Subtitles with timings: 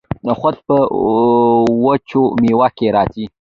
[0.27, 0.77] نخود په
[1.83, 3.25] وچو میوو کې راځي.